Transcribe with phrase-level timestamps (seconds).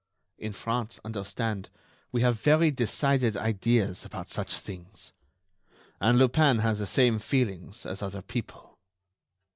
[0.39, 1.69] In France, understand,
[2.11, 5.13] we have very decided ideas about such things.
[5.99, 8.79] And Lupin has the same feelings as other people."